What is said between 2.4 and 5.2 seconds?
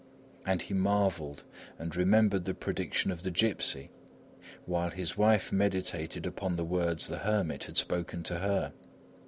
the prediction of the gipsy, while his